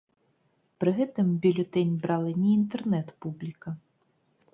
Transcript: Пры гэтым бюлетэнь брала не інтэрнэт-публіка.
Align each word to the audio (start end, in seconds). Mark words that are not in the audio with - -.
Пры 0.83 0.93
гэтым 0.99 1.27
бюлетэнь 1.43 1.93
брала 2.05 2.31
не 2.41 2.49
інтэрнэт-публіка. 2.59 3.69